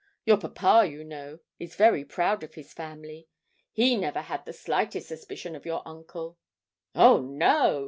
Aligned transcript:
Your 0.25 0.37
papa, 0.37 0.89
you 0.89 1.03
know, 1.03 1.41
is 1.59 1.75
very 1.75 2.03
proud 2.03 2.41
of 2.41 2.55
his 2.55 2.73
family 2.73 3.27
he 3.71 3.95
never 3.95 4.21
had 4.21 4.43
the 4.45 4.51
slightest 4.51 5.07
suspicion 5.07 5.55
of 5.55 5.63
your 5.63 5.87
uncle.' 5.87 6.39
'Oh 6.95 7.21
no!' 7.21 7.79